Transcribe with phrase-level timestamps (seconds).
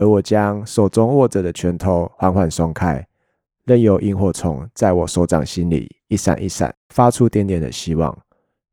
[0.00, 3.06] 而我将手中握着的拳头缓缓松开，
[3.64, 8.18] 任由萤火虫在我手掌心里一闪一闪，发出点点的希望，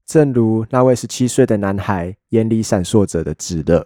[0.05, 3.85] 正如那位十七岁的男孩眼里闪烁着的炙热。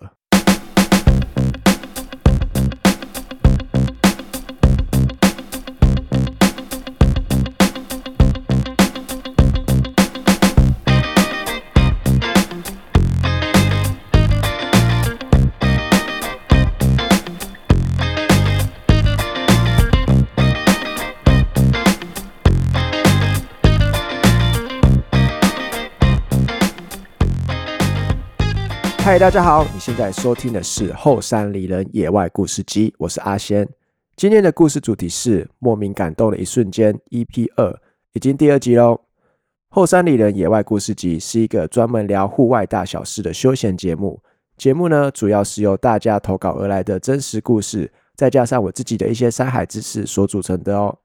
[29.12, 29.66] 嗨，大家好！
[29.74, 33.68] 你现在收听的是《后山里人野外故事集》，我是阿仙。
[34.16, 37.78] 今天的故事主题是莫名感动的一瞬间，EP 二
[38.14, 38.94] 已经第二集喽。
[39.68, 44.18] 《后山里人野外故事集》是一个专门聊户外大小事的休闲节目。
[44.56, 50.98] 节目呢，主要是由大家投稿而来的真实故事，再加上我自己的一些山海知识所组成的哦。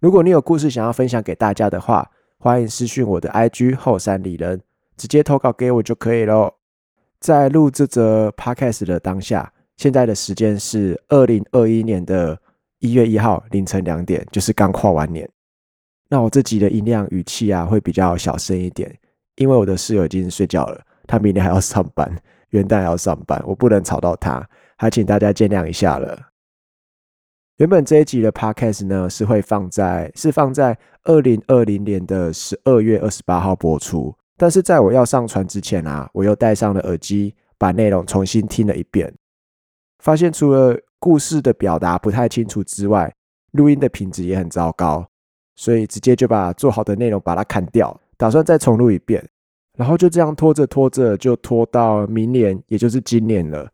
[0.00, 4.62] 如果你有故事想要分享给大家的话，欢迎私讯我的 IG 后山里人，
[4.96, 6.50] 直接投稿给我就可以喽。
[7.24, 12.38] 在录这则 podcast 的当下，现在的时间是二零二一年的
[12.80, 15.26] 一月一号凌晨两点，就是刚跨完年。
[16.10, 18.94] 那我这集的音量语气啊，会比较小声一点，
[19.36, 22.14] 因为我的室友已经睡觉了，他明天还要上班，
[22.52, 26.28] 元旦还要上班，我不能吵到他，还请大家见谅一下了。
[27.56, 34.14] 原本这一集的 podcast 呢，是会放在是放在二零二零年的十二月二十八号播出。
[34.36, 39.14] 但是在我要上传之前啊，我又戴上了耳机，把内容重新听了一遍，
[40.00, 43.14] 发现除了故事的表达不太清楚之外，
[43.52, 45.06] 录音的品质也很糟糕，
[45.54, 49.24] 所以直接就把做好的内容把它砍掉，打算再重录一遍，
[49.78, 53.70] 然后就这样拖着拖着就拖到明年，也就是今年了。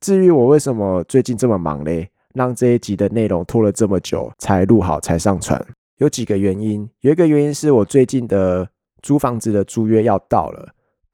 [0.00, 5.64] 至于我为什么最近这么忙嘞，让这一集的内容拖了这么久才录好才上传，
[5.98, 8.68] 有几个原因，有一个原因是我最近的。
[9.02, 10.68] 租房子的租约要到了，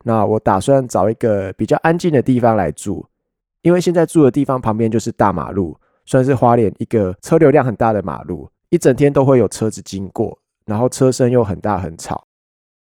[0.05, 3.07] 那我打算找一个比较安静的地方来住，
[3.63, 12.27] 因为现在住的地方旁边就是大马路，算是花莲一个车流量很大的马路，一整天都会有车子经过，然后车声又很大很吵，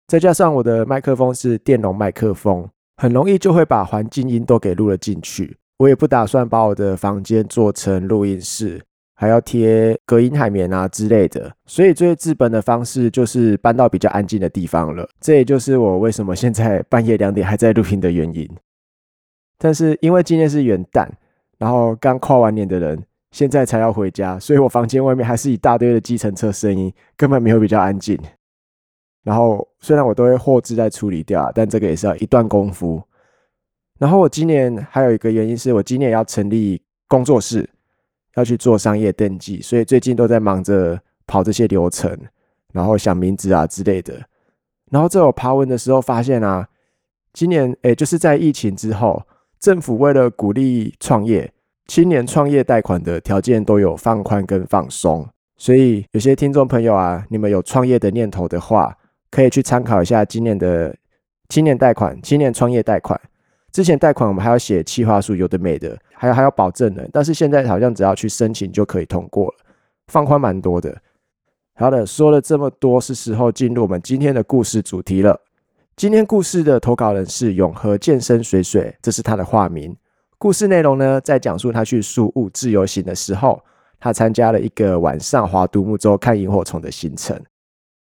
[0.08, 5.56] 再加上我的麦克风是电容麦克风，很容易就会把环境音都给录了进去。
[5.78, 8.84] 我也不打算把我的房间做成录音室。
[9.22, 15.08] 还要贴隔音海绵啊之类的，所以最治本的方式就是搬到比较安静的地方了。
[15.20, 18.50] 这也就是我为什么现在半夜两点还在录音的原因。
[19.58, 21.08] 但是因为今天是元旦，
[21.56, 23.00] 然后刚跨完年的人
[23.30, 28.18] 现在才要回家，所以我房间外面还是一大堆的计程车声音，根本没有比较安静。
[29.22, 33.00] 然后虽然我都会后置在处理掉，但这个也是要一段功夫。
[34.00, 37.70] 然后我今年还有一个原因是我今年要成立工作室。
[38.34, 42.16] 要去做商业登记，所以最近都在忙着跑这些流程，
[42.72, 44.14] 然后想名字啊之类的。
[44.90, 46.68] 然后在我爬文的时候发现啊，
[47.32, 49.22] 今年诶就是在疫情之后，
[49.58, 51.52] 政府为了鼓励创业，
[51.86, 55.28] 青年创业贷款的条件都有放宽跟放松。
[55.56, 58.96] 所以有些听众朋友啊，你们有创业的念头的话，
[59.30, 60.94] 可以去参考一下今年的
[61.48, 63.20] 青年贷款、青年创业贷款。
[63.70, 69.54] 之前贷款我们还要写企划书，有的没的，还有还要保证人，但是现在好像只要去申请就可以通过了，
[70.06, 70.96] 放宽蛮多的。
[71.74, 75.40] 好的，说了这么多，是时候进入我们今天的故事主题了。
[75.96, 79.96] 今天故事的投稿人是永和健身水水，这是他的化名。
[80.38, 83.60] 故事内容呢，在讲述他去树屋自由行的时候，
[83.98, 87.36] 他参加了一个晚上划独木舟看萤火虫的行程，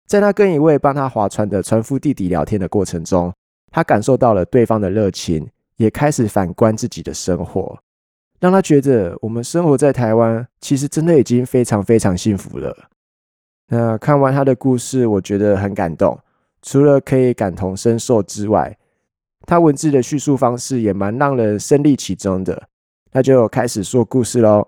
[0.08, 3.32] 在他跟一位帮他划船的船夫弟弟聊天的过程中，
[3.70, 5.48] 他感受到了对方的热情。
[5.76, 7.78] 也开始反观自己的生活，
[8.40, 12.90] 让他觉得我们生活在台湾，其实真的已经非常非常幸福了。
[13.70, 16.20] 那看完他的故事，我觉得很感动。
[16.62, 18.78] 除了可以感同身受之外，
[19.48, 22.68] 他文字的叙述方式也蛮让人身历其中的。
[23.12, 24.68] 那就开始说故事喽。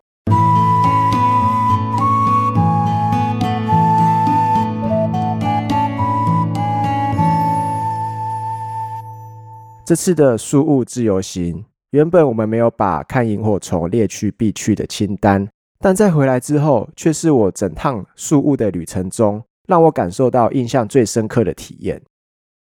[9.86, 15.50] 这次的树雾自由行，原本我们没有把看萤火虫列去必去的清单，
[15.80, 22.00] 但在回来之后，却是我整趟宿雾的旅程中，让我感受到印象最深刻的体验。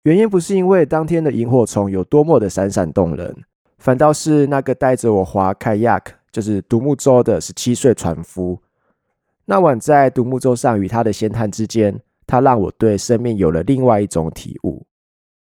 [0.04, 3.36] 原因不是因为当天的萤火虫有多么的闪闪动人，
[3.80, 8.58] 反倒是那个带着我划 kayak，就是独木舟的十七岁船夫。
[9.44, 14.86] 那晚在独木舟上与他的闲谈之间，他让我对生命有了另外一种体悟。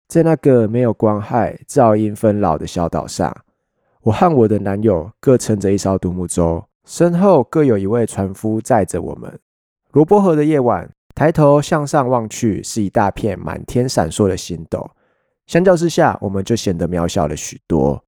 [0.09, 3.33] 在那个没有光害、噪音纷扰的小岛上，
[4.03, 9.37] 我和我的男友各乘着一艘独木舟，身后各有一位船夫载着我们。
[9.91, 14.89] 罗波河的夜晚，抬头向上望去，是一大片满天闪烁的星斗。
[15.47, 18.01] 相较之下，我们就显得渺小了许多。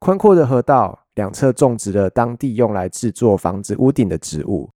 [0.00, 4.68] 宽阔的河道两侧种植了当地用来制作房子屋顶的植物。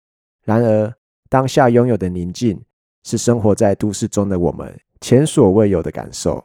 [0.46, 0.94] 然而，
[1.30, 2.60] 当下拥有的宁静，
[3.04, 6.44] 是生活在都市中的我们前所未有的感受。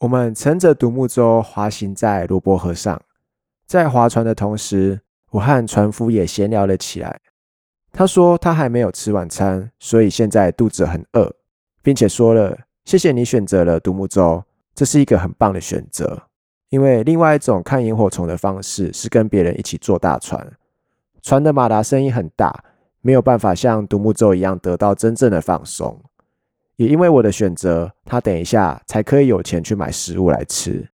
[0.00, 3.02] 我们乘着独木舟滑行在罗伯河上，
[3.66, 5.02] 在划船的同时，
[5.32, 7.20] 我和船夫也闲聊了起来。
[7.92, 11.34] 他说他还没有吃晚餐，所以现在肚子很饿，
[11.82, 12.60] 并且说了。
[12.86, 14.42] 谢谢你选择了独木舟，
[14.74, 16.22] 这是一个很棒的选择。
[16.70, 20.50] 因为另外一种看萤火虫的方式是跟别人一起坐大船，
[21.20, 22.64] 船的马达声音很大，
[23.02, 26.00] 没有办法像独木舟一样得到真正的放松。
[26.80, 30.88] 也因为我的选择，他等一下才可以有钱去买食物来吃。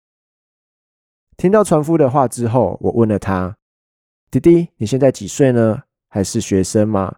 [1.37, 3.55] 听到船夫的话之后，我问了他
[4.33, 5.83] ：“弟弟，你现在几岁呢？
[6.09, 7.15] 还是学生吗？”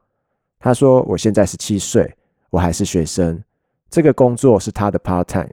[0.58, 2.12] 他说：“我现在十七岁，
[2.50, 3.40] 我还是学生。”
[3.88, 5.52] 这个工作是他的 part time。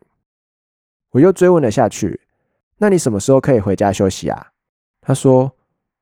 [1.12, 2.20] 我又追问了下去，
[2.78, 4.48] 那你什么时候可以回家休息啊？
[5.02, 5.56] 他说，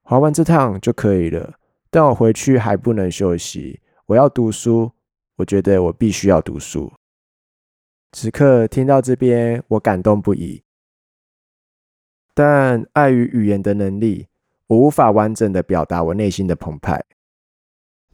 [0.04, 1.56] 划完这趟就可以了，
[1.90, 4.90] 但我回去还不能休息，我要读书。
[5.38, 6.90] 我觉得我必须要读书。
[8.12, 10.64] 此刻听到这边，我感动不已，
[12.34, 14.28] 但碍于语言的能力，
[14.68, 17.06] 我无法完整的表达我内心的澎湃。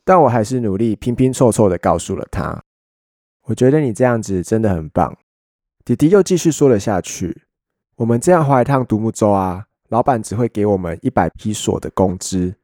[0.03, 2.63] 但我还是努力拼拼凑凑的告诉了他。
[3.45, 5.17] 我觉得你这样子真的很棒。
[5.83, 7.43] 弟弟又继续说了下去
[7.97, 12.55] ：“我们这样划一趟独木舟啊，老板只会给我们一百匹索的工资，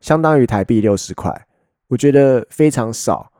[0.00, 1.46] 相当于台币六十块。
[1.88, 3.31] 我觉得非常少，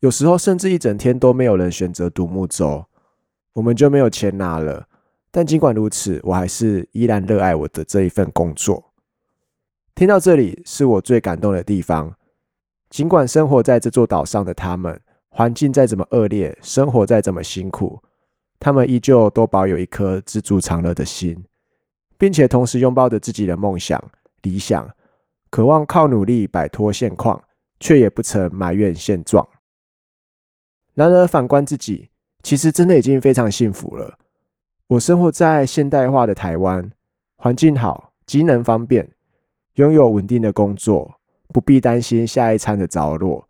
[0.00, 2.86] 有时候甚至一整天都没有人选择独木舟，
[3.54, 4.86] 我们就没有钱拿了。
[5.30, 8.92] 但尽管如此，我还是依然热爱我的这一份工作。
[9.94, 12.14] 听到这里，是我最感动的地方。
[12.90, 18.02] 尽管生活在这座岛上的他们。”环境再怎么恶劣，生活再怎么辛苦，
[18.58, 21.44] 他们依旧都保有一颗知足常乐的心，
[22.16, 24.02] 并且同时拥抱着自己的梦想、
[24.40, 24.88] 理想，
[25.50, 27.44] 渴望靠努力摆脱现况，
[27.78, 29.46] 却也不曾埋怨现状。
[30.96, 32.08] 然而反观自己，
[32.42, 34.18] 其实真的已经非常幸福了。
[34.86, 36.90] 我生活在现代化的台湾，
[37.36, 39.06] 环境好，机能方便，
[39.74, 43.46] 拥有稳定的工作，不必担心下一餐的着落。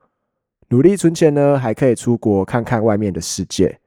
[0.70, 3.78] 努力存钱呢，还可以出国看看外面的世界，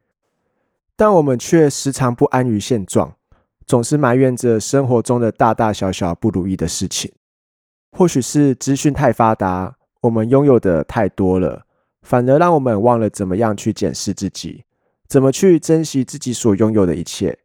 [0.95, 3.13] 但我们却时常不安于现状，
[3.67, 7.11] 总是埋怨着生活中的大大小小不如意的事情。
[7.91, 11.65] 或许是资讯太发达，我们拥有的太多了，
[12.01, 14.63] 反而让我们忘了怎么样去检视自己，
[15.07, 17.37] 怎么去珍惜自己所拥有的一切。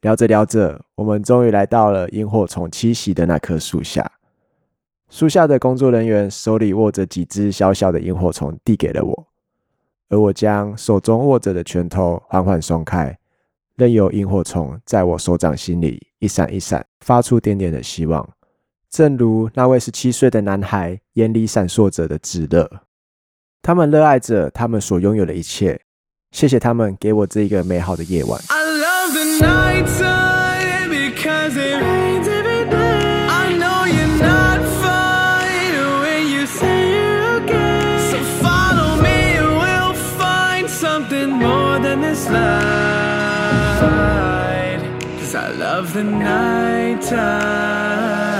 [0.00, 4.12] 聊着聊着，我们终于来到了萤火虫栖息的那棵树下。
[5.08, 9.26] 树下的工作人员手里握着几只小小的萤火虫，递给了我，
[10.08, 13.16] 而我将手中握着的拳头缓缓松开，
[13.76, 18.28] 任由萤火虫在我手掌心里一闪一闪，发出点点的希望，
[18.90, 22.83] 正如那位十七岁的男孩眼里闪烁着的炙热。
[23.64, 25.80] 他们热爱着他们所拥有的一切，
[26.32, 28.38] 谢谢他们给我这一个美好的夜晚。
[45.94, 48.33] the night time.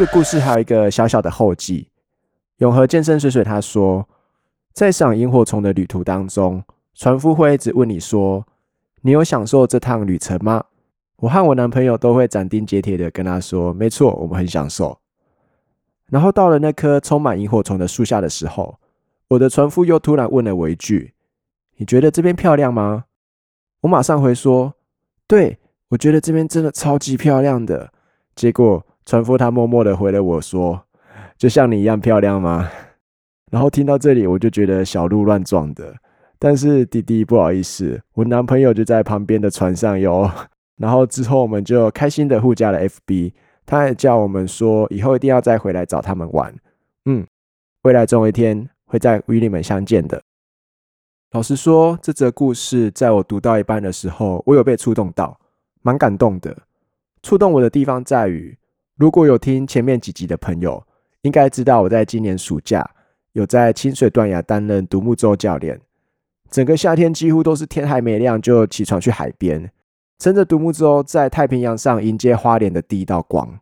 [0.00, 1.86] 个故事还有一个小小的后记。
[2.56, 4.08] 永和健身水水他说，
[4.72, 6.62] 在赏萤火虫的旅途当中，
[6.94, 8.46] 船夫会一直问你说
[9.02, 10.64] ：“你有享受这趟旅程吗？”
[11.20, 14.98] 我和我男朋友都会斩钉截铁的跟他说：“没错，我们很享受。”
[16.08, 18.78] 然后到了那棵充满萤火虫的树下的时候，
[19.28, 21.12] 我的船夫又突然问了我一句
[21.76, 23.04] ：“你觉得这边漂亮吗？”
[23.82, 24.74] 我马上回说
[25.28, 27.92] ：“对，我觉得这边真的超级漂亮的。”
[28.34, 30.84] 结果船夫他默默的回了我说
[31.36, 32.70] ：“就像你一样漂亮吗？
[33.50, 35.92] 然后听到这里，我就觉得小鹿乱撞的。
[36.38, 40.30] 但是弟弟不好意思，我男朋友就在旁边的船上哟。
[40.78, 43.32] 然后之后我们就开心的互加了 FB，
[43.66, 46.54] 他还叫我们说以后一定要再回来找他们玩。
[47.06, 47.26] 嗯，
[47.82, 50.22] 未来总有一天会再与你们相见的。
[51.32, 55.40] 老实说，这则故事在我读到一半的时候，我有被触动到，
[55.82, 56.56] 蛮感动的。
[57.24, 58.56] 触动我的地方在于，
[59.00, 60.86] 如果有听前面几集的朋友，
[61.22, 62.86] 应该知道我在今年暑假
[63.32, 65.80] 有在清水断崖担任独木舟教练。
[66.50, 69.72] 整个夏天几乎都是天还没亮就起床去海边，
[70.18, 73.58] 撑着独木舟在太平洋上迎接花莲的第一道光。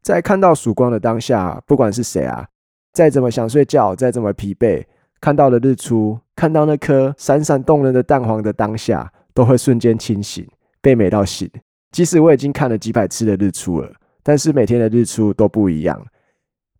[0.00, 2.46] 在看到曙光的当下，不管是谁啊，
[2.92, 4.84] 再怎么想睡觉，再怎么疲惫，
[5.20, 10.48] 看到了日出，看到那颗闪闪动人的蛋黄的当下，都会瞬间清醒，
[10.80, 11.50] 被美到醒。
[11.90, 13.90] 即使我已经看了几百次的日出了，
[14.22, 16.06] 但是每天的日出都不一样，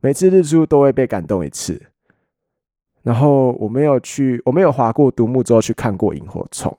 [0.01, 1.81] 每次日出都会被感动一次。
[3.03, 6.77] 然后我没有去，我没有划过独木舟去看过萤火虫。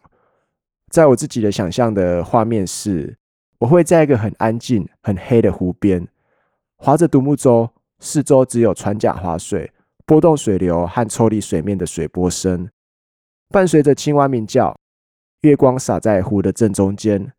[0.91, 3.17] 在我自己的想象的画面是，
[3.57, 6.07] 我会在一个很安静、很黑的湖边，
[6.77, 9.71] 划着独木舟，四周只有船桨划水、
[10.05, 12.69] 波动水流和抽离水面的水波声，
[13.49, 14.75] 伴随着青蛙鸣叫，
[15.41, 17.31] 月光洒在湖的正中间。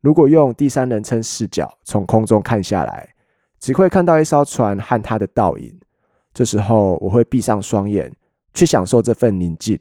[0.00, 3.08] 如果用第三人称视角从空中看下来，
[3.58, 5.78] 只会看到一艘船和它的倒影。
[6.32, 8.10] 这时候，我会闭上双眼，
[8.54, 9.78] 去享受这份宁静，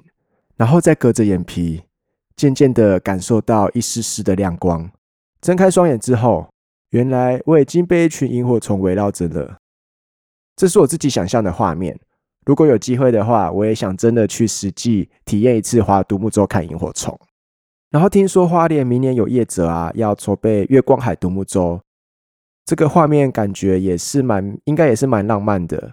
[0.57, 1.83] 然后再隔着眼皮，
[2.35, 4.89] 渐渐的感受到一丝丝的亮光。
[5.41, 6.49] 睁开双眼之后，
[6.89, 9.57] 原来我已经被一群萤火虫围绕着了。
[10.57, 11.97] 这是我自己想象的画面。
[12.45, 17.17] 如果有机会的话，我也想真的去实际体验一次划独木舟看萤火虫。
[17.89, 21.81] 然后听说花莲明年有业者啊，要筹备月光海独木舟，
[22.65, 25.91] 这个画面感觉也是蛮，应该也是蛮浪漫的。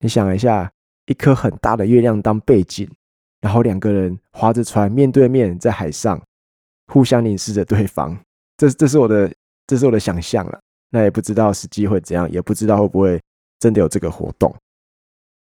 [0.00, 0.72] 你想一下，
[1.06, 2.88] 一颗很大的月亮当背景，
[3.40, 6.20] 然后两个人划着船面对面在海上，
[6.92, 8.18] 互相凝视着对方。
[8.56, 9.32] 这这是我的，
[9.66, 10.58] 这是我的想象了。
[10.90, 13.20] 那也不知道实际会怎样，也不知道会不会
[13.60, 14.52] 真的有这个活动。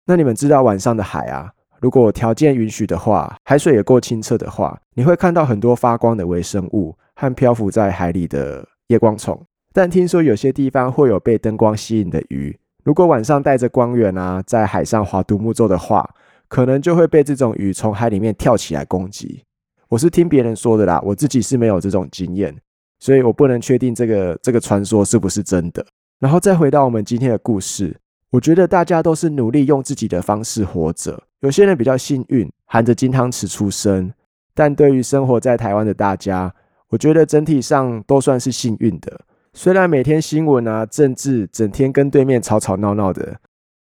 [0.06, 1.54] 那你们知道晚上的海啊，
[1.84, 9.38] 如果条件允许的话，海水也够清澈的话，你会看到很多发光的微生物和漂浮在海里的夜光虫。
[9.74, 12.58] 但听说有些地方会有被灯光吸引的鱼。
[12.86, 16.10] 如果晚上带着光源啊，在海上划独木舟的话，
[16.48, 19.44] 可能就会被这种鱼从海里面跳起来攻击。
[19.90, 22.56] 我是听别人说的啦，我自己是没有这种经验，
[23.02, 25.86] 所以我不能确定这个这个传说是不是真的。
[26.22, 27.94] 然后再回到我们今天的故事，
[28.30, 31.22] 我觉得大家都是努力用自己的方式活着。
[31.44, 34.10] 有些人比较幸运，含着金汤匙出生，
[34.54, 36.54] 但对于生活在台湾的大家，
[36.88, 39.20] 我觉得整体上都算是幸运的。
[39.52, 43.38] 虽然每天新闻啊、政治整天跟对面吵吵闹闹的，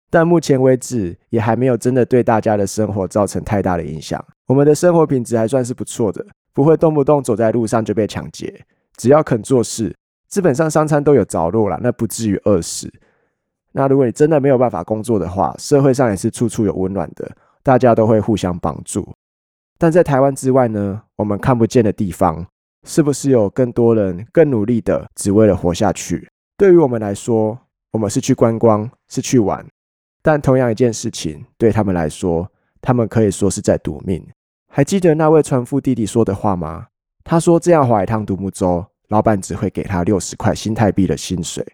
[0.10, 4.24] 但目前为止也还没有真的对大家的生活造成太大的影响。
[4.48, 8.54] 我们的生活品质还算是不错的，不会动不动走在路上就被抢劫。
[8.98, 9.96] 只要肯做事，
[10.28, 12.92] 基本上三餐都有着落了，那不至于饿死。
[13.72, 17.30] 那如果你真的没有办法工作的话，社会上也是处处有温暖的，
[17.66, 19.12] 大家都会互相帮助。
[19.80, 22.46] 但在台湾之外呢，我们看不见的地方。
[22.88, 26.30] 是不是有更多人更努力的，只为了活下去？
[26.56, 27.58] 对于我们来说，
[27.94, 29.66] 我们是去观光，是去玩。
[30.22, 32.48] 但同样一件事情，对他们来说，
[32.80, 34.24] 他们可以说是在赌命。
[34.72, 36.86] 还记得那位船夫弟弟说的话吗？
[37.24, 41.66] 他说：“这样划一趟独木舟，老板只会给他六十块新台币的薪水。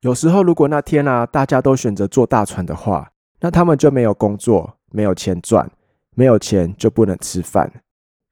[0.00, 5.70] 有时候，如果那天啊，大家都选择坐大船的话，那他们就没有工作，没有钱赚，
[6.14, 7.70] 没有钱就不能吃饭。”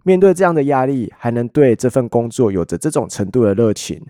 [0.07, 4.03] 面对这样的压力，还能对这份工作有着这种程度的热情，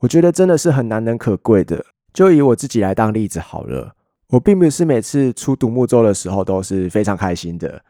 [0.00, 1.84] 我觉得真的是很难能可贵的。
[2.12, 3.94] 就以我自己来当例子好了，
[4.28, 7.80] 我并不是每次出独木舟的时候都是非常开心的，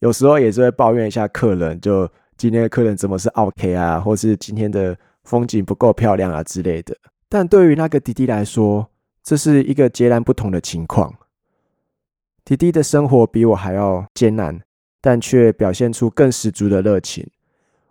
[0.00, 6.96] 有时候也是会抱怨一下客人，就今天的客人怎么是 OK 啊，或是今天的风景不够漂亮啊之类的。
[7.28, 8.88] 但对于那个弟弟来说，
[9.24, 11.12] 这是一个截然不同的情况。
[12.48, 14.58] 弟弟的生活比我还要艰难。
[15.00, 17.24] 但却表现出更十足的热情，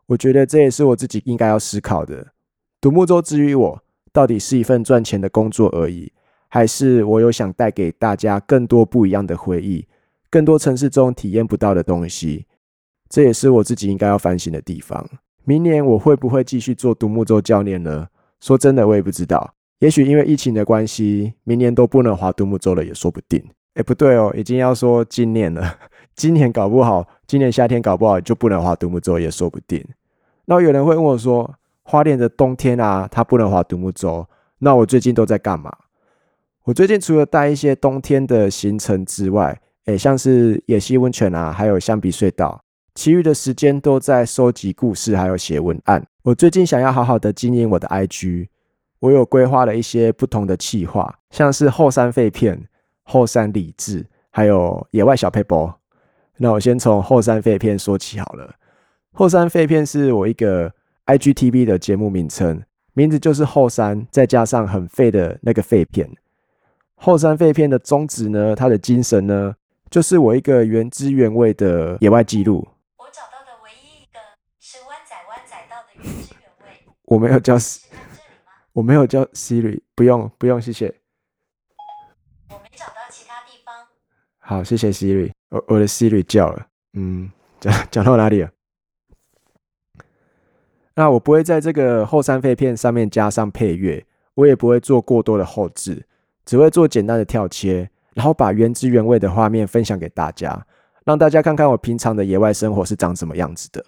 [0.07, 2.33] 我觉得这也是我自己应该要思考的。
[2.81, 6.11] 独木舟之于我，到底是一份赚钱的工作而已，
[6.49, 9.87] 还是我有想带给大家更多不一样的回忆，
[10.29, 12.45] 更多城市中体验不到的东西？
[13.09, 15.09] 这也是我自己应该要反省的地方。
[15.45, 18.09] 明年我会不会继续做独木舟教练呢？
[18.41, 19.53] 说真的，我也不知道。
[19.79, 23.41] 也许因为疫情的关系，明年都不能划独木舟了，也说不定。
[23.77, 25.77] 哎，不对哦，已经要说今年了。
[26.15, 29.85] 今年搞不好，今年夏天搞不好就不能划独木舟也说不定。
[30.45, 31.53] 那有人会问我说
[31.85, 34.25] ：“花莲的冬天啊，它不能划独木舟，
[34.57, 35.71] 那我最近都在干嘛？”
[36.65, 42.59] 我最近除了带一些冬天的行程之外，诶，像是野溪温泉啊，还有象鼻隧道，
[42.95, 46.03] 其余的时间都在收集故事，还有写文案。
[46.23, 48.47] 我最近想要好好的经营我的 IG，
[49.01, 52.67] 我有规划了一些不同的企划，像是后山废片、
[53.09, 55.75] 后山理智，还有野外小 paper。
[56.35, 58.55] 那我先从后山废片说起好了。
[59.13, 60.73] 后山废片是我一个
[61.05, 62.61] IGTV 的节目名称，
[62.93, 66.11] 名字就是后山，再加上很废的那个废片。
[66.95, 69.55] 后山废片的宗旨呢，它的精神呢，
[69.89, 72.67] 就是我一个原汁原味的野外记录。
[72.97, 74.19] 我找到的唯一一个
[74.59, 76.85] 是湾仔湾仔道的原汁原味。
[77.05, 77.85] 我没有叫，Siri，
[78.73, 80.93] 我没有叫 Siri，不用不用，谢谢。
[82.49, 83.87] 我没找到其他地方。
[84.49, 85.29] 好，谢谢 Siri。
[85.49, 88.49] 我我的 Siri 叫了，嗯，讲 讲到哪里了？
[90.95, 96.01] 那我不会在这个后山废片上面加上配乐，我也不会做过多的后置，
[96.45, 100.65] 只会做简单的跳切，然后把原汁原味的画面分享给大家，
[101.03, 103.85] 让大家看看我平常的野外生活是长什么样子的。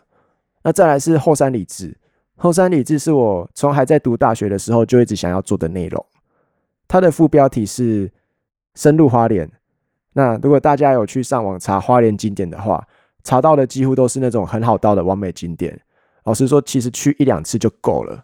[0.62, 1.98] 那再来是后山理智，
[2.36, 6.06] 后山理智是我从还在读大学的时候就一直想要做的内容。
[6.86, 8.12] 它的副标题是
[8.76, 9.50] 深入花莲。
[10.14, 12.86] 那如果大家有去上网查花莲景点的话，
[13.24, 15.80] 查到的几乎都是那种很好到的完美景点。
[16.24, 18.24] 老实说，其实去一两次就够了。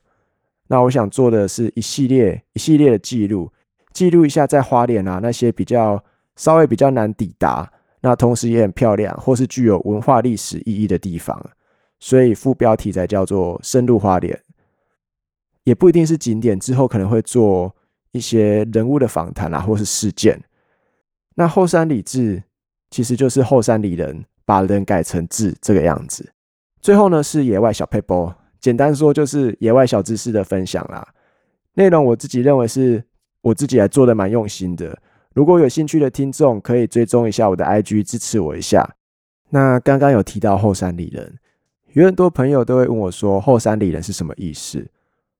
[0.67, 3.51] 那我想做的是一系列一系列的记录，
[3.93, 6.03] 记录一下在花莲啊那些比较
[6.35, 11.39] 稍微比较难抵达，那同时也很漂亮或是具有文化历史意义的地方。
[11.99, 14.39] 所以副标题才叫做深入花莲，
[15.63, 17.73] 也不一定是景点，之后可能会做
[18.11, 20.41] 一些人物的访谈啊，或是事件。
[21.35, 22.41] 那后山里志
[22.89, 26.31] 其实就是后山里人把人改成志这个样子。
[26.81, 31.07] 最后呢是野外小 paper，简单说就是野外小知识的分享啦。
[31.73, 33.03] 内容我自己认为是
[33.41, 34.97] 我自己还做的蛮用心的。
[35.33, 38.95] 如果有兴趣的听众可以追踪一下我的 IG 支持我一下。
[39.49, 41.37] 那刚刚有提到后山里人，
[41.93, 44.87] 有很多朋友都会问我说后山里人是什么意思，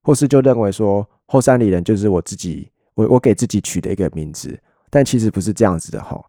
[0.02, 4.60] 或是就认为说后山里人就是我自己我我给自己取的一个名字。
[4.90, 6.24] 但其实不是这样子的哈，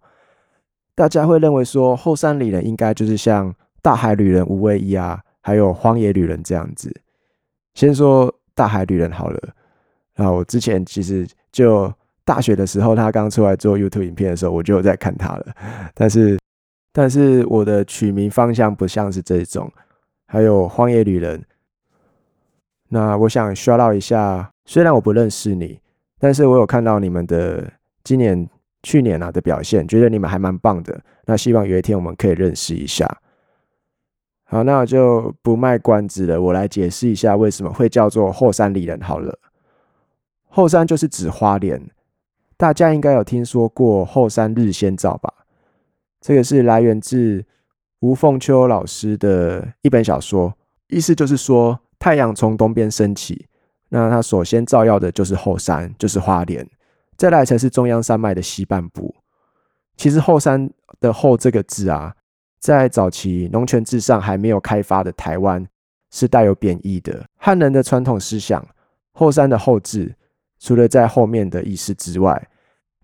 [0.94, 6.94] 大家会认为说后山里人应该就是像大海旅人吴威一啊，还有荒野旅人这样子。
[7.74, 9.40] 先说大海旅人好了，
[10.16, 11.92] 那，我之前其实就
[12.24, 15.46] 大学的时候，他刚出来做 YouTube 影片的时候，我就有在看他了。
[15.94, 16.38] 但是，
[16.92, 19.70] 但是我的取名方向不像是这种。
[20.28, 21.44] 还有荒野旅人，
[22.88, 25.78] 那我想刷到一下，虽然我不认识你，
[26.18, 27.72] 但是我有看到你们的
[28.06, 28.48] 今年。
[28.82, 31.02] 去年啊的表现，觉得你们还蛮棒的。
[31.24, 33.04] 那希望有一天我们可以认识一下。
[34.44, 39.00] 好，那我就不卖关子了，我来解释一下为什么会叫做后山里人。
[39.00, 39.36] 好了，
[40.44, 41.90] 后山就是指花莲，
[42.56, 45.32] 大家应该有听说过后山日先照吧？
[46.20, 47.44] 这个是来源自
[47.98, 50.54] 吴凤秋老师的一本小说，
[50.86, 53.46] 意思就是说太阳从东边升起，
[53.88, 56.64] 那它首先照耀的就是后山，就是花莲。
[57.16, 59.14] 再来才是中央山脉的西半部。
[59.96, 62.14] 其实后山的“后”这个字啊，
[62.58, 65.66] 在早期农权至上还没有开发的台湾，
[66.10, 67.26] 是带有贬义的。
[67.36, 68.66] 汉人的传统思想，
[69.12, 70.14] 后山的“后”字，
[70.58, 72.48] 除了在后面的意思之外，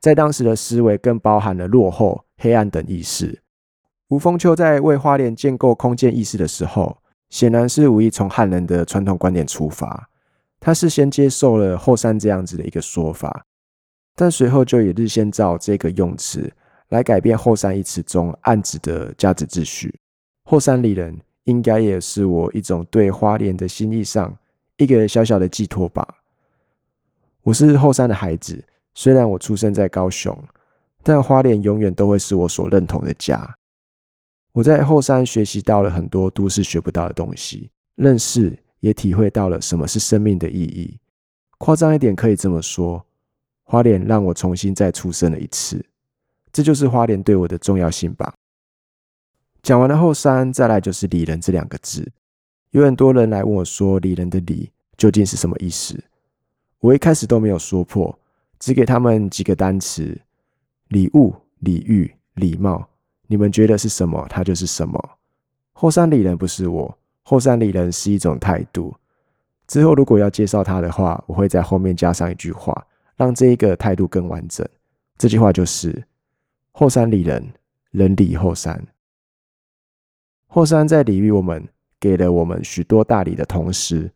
[0.01, 3.41] 在当时的思维更包含了落后、黑暗等意思。
[4.09, 6.99] 吴凤秋在为花莲建构空间意识的时候，
[7.31, 10.11] 显然是无意从汉人的传统观点出发，
[10.61, 13.47] 他是先接受了后山这样子的一个说法。
[14.15, 16.53] 但随后就以“日先照”这个用词
[16.89, 19.95] 来改变“后山”一词中暗指的价值秩序。
[20.45, 24.37] 后山里人应该也是我一种对花莲的心意上
[24.77, 26.07] 一个小小的寄托吧。
[27.43, 30.37] 我是后山的孩子，虽然我出生在高雄，
[31.03, 33.57] 但花莲永远都会是我所认同的家。
[34.53, 40.99] 我在后山学习到了很多都市学不到的东西，认识也体会到了什么是生命的意义。
[41.59, 43.07] 夸张一点，可以这么说。
[43.73, 45.83] 花莲让我重新再出生了一次，
[46.53, 48.35] 这就是花莲对我的重要性吧。
[49.63, 52.13] 讲完了后山，再来就是里人这两个字。
[52.73, 55.99] 有很多人来问我说，里人的里究竟是什么意思？
[56.81, 58.15] 我一开始都没有说破，
[58.59, 60.21] 只给他们几个单词：
[60.89, 62.87] 礼物、礼遇、礼貌。
[63.27, 65.03] 你们觉得是什么，它就是什么。
[65.73, 68.95] 后山里人不是我，后山里人是一种态度。
[69.67, 72.87] 之后如果要介绍他的话，我会在后面加上一句话。
[73.23, 74.69] 让这一个态度更完整。
[75.17, 76.05] 这句话就是
[76.73, 77.53] “后山里人，
[77.93, 78.85] 人礼后山”。
[80.51, 81.69] 后山在礼遇我们，
[82.01, 84.11] 给了我们许多大礼的同时，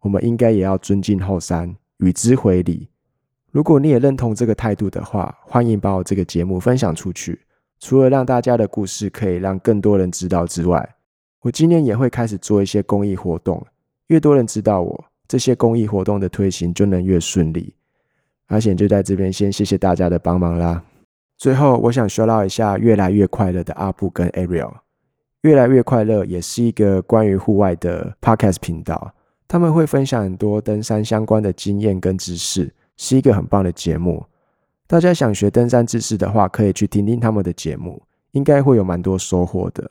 [0.00, 2.88] 我们应该也要尊敬后山，与之回礼。
[3.52, 7.42] 如果你也认同这个态度的话，欢迎把我这个节目分享出去。
[7.78, 10.96] 除了让大家的故事可以让更多人知道之外，
[11.42, 13.64] 我今年也会开始做一些公益活动。
[14.08, 17.76] 越多人知道我，这些公益活动的推行就能越顺利。
[18.46, 20.82] 阿显就在这边先谢谢大家的帮忙啦。
[21.38, 24.72] 最后，我想说到一下越来越快乐的阿布跟 Ariel。
[25.42, 29.12] 越来越快乐也是一个关于户外的 podcast 频道，
[29.48, 34.24] 他们会分享很多登山相关的经验跟知识，是一个很棒的节目。
[34.86, 38.00] 大家想学登山知识的话，可以去听听他们的节目，
[38.32, 39.90] 应该会有蛮多收获的。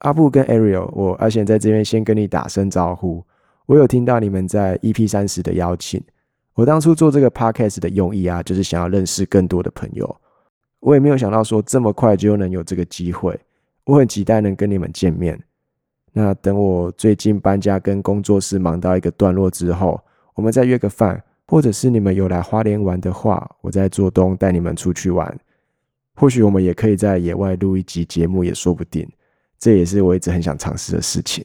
[0.00, 3.24] 阿布跟 Ariel，我阿贤在这边先跟你打声招呼。
[3.64, 6.00] 我有听到你们在 EP 三十的邀请，
[6.56, 10.20] 我当初做这个 podcast 的用意啊，就是想要认识更多的朋友。
[10.80, 13.38] 我也没有想到说这么快就能有这个机会。
[13.84, 15.38] 我很期待能跟你们见面。
[16.14, 20.00] 那等我最近搬家跟工作室忙到一个段落之后，
[20.34, 25.38] 我们再约个饭，或者是你们有来花莲玩的话，我再做东带你们出去玩。
[26.14, 29.06] 或许我们也可以在野外录一集节目，也说不定。
[29.58, 31.44] 这也是我一直很想尝试的事情。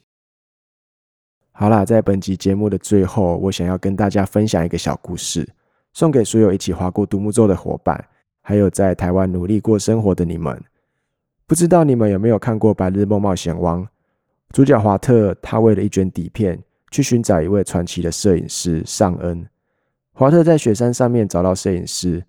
[1.53, 5.47] 好啦，在本集节目的最后，我想要跟大家分享一个小故事，
[5.93, 8.03] 送给所有一起划过独木舟的伙伴，
[8.41, 10.59] 还有在台湾努力过生活的你们。
[11.45, 13.83] 不知道你们有没有看过《白日梦冒险王》？
[14.51, 16.57] 主角华特他为了一卷底片，
[16.89, 19.45] 去寻找一位传奇的摄影师尚恩。
[20.13, 22.23] 华特在雪山上面找到摄影师，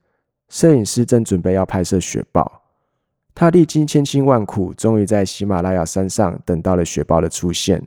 [0.49, 2.63] 摄影师正准备要拍摄雪豹。
[3.35, 7.83] 他历经千辛万苦，终于在喜马拉雅山上等到了雪豹的出现。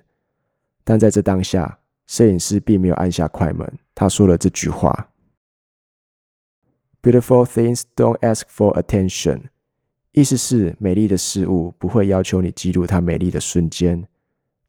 [0.85, 3.79] 但在这当下，摄影师并没有按下快门。
[3.95, 5.07] 他说了这句话：“
[7.03, 9.45] Beautiful things don't ask for attention。”
[10.13, 14.07] 意思是，美丽的事物不会要求你记录它美丽的瞬间，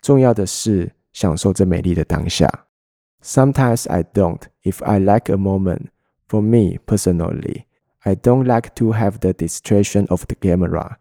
[0.01, 2.47] 重要的是享受这美丽的当下。
[3.23, 4.41] Sometimes I don't.
[4.63, 5.87] If I like a moment,
[6.27, 7.63] for me personally,
[7.99, 10.97] I don't like to have the distraction of the camera.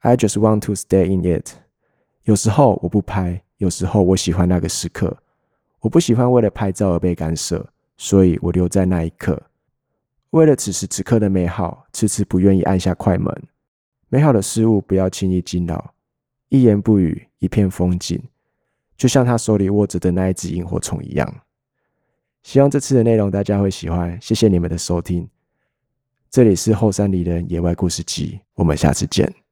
[0.00, 1.54] I just want to stay in it.
[2.22, 5.17] 有时候我不拍， 有时候我喜欢那个时刻。
[5.81, 7.63] 我不喜欢为了拍照而被干涉，
[7.95, 9.39] 所以我留在那一刻，
[10.31, 13.31] 为了此时此刻的美好，迟迟不愿意按下快门。
[14.09, 15.93] 美好的事物不要轻易惊扰，
[16.49, 18.19] 一言不语，一片风景，
[18.97, 21.41] 就像他手里握着的那一只萤火虫一样。
[22.41, 25.29] 希望这次的内容大家会喜欢，谢谢你们的收听。
[26.31, 29.44] 这里是后山里人野外故事集，我们下次见。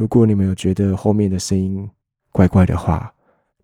[0.00, 1.86] 如果你们有觉得后面的声音
[2.32, 3.12] 怪怪的话，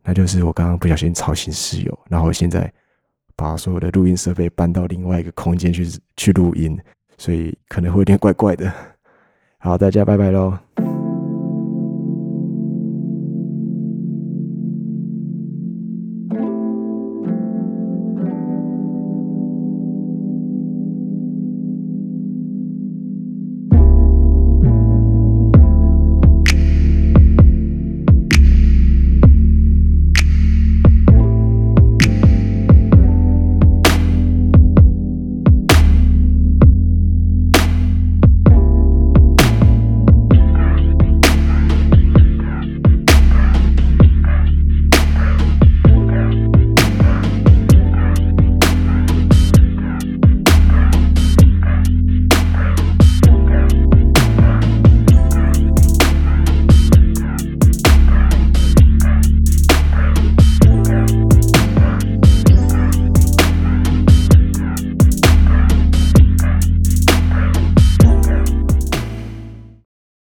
[0.02, 2.70] 那就是我刚刚不小心吵醒室友，然后现在
[3.34, 6.78] 把所有的录音设备搬到另外一个空间去去录音。
[7.16, 8.70] 所以可能会有点怪怪的。
[9.56, 10.58] 好，大家拜拜喽。